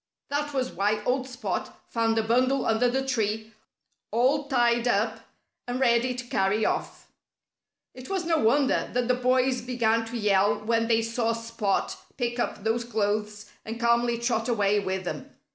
That 0.29 0.51
was 0.51 0.71
why 0.71 1.03
old 1.03 1.27
Spot 1.29 1.79
found 1.87 2.17
a 2.17 2.23
bundle 2.23 2.65
under 2.65 2.89
the 2.89 3.05
tree, 3.05 3.53
all 4.09 4.47
tied 4.47 4.87
up 4.87 5.19
and 5.67 5.79
ready 5.79 6.15
to 6.15 6.25
carry 6.25 6.65
off. 6.65 7.11
It 7.93 8.09
was 8.09 8.25
no 8.25 8.39
wonder 8.39 8.89
that 8.93 9.07
the 9.07 9.13
boys 9.13 9.61
began 9.61 10.03
to 10.07 10.17
yell 10.17 10.57
when 10.65 10.87
they 10.87 11.03
saw 11.03 11.33
Spot 11.33 11.95
pick 12.17 12.39
up 12.39 12.63
those 12.63 12.83
clothes 12.83 13.51
and 13.63 13.79
calmly 13.79 14.17
trot 14.17 14.49
away 14.49 14.79
with 14.79 15.03
them. 15.03 15.35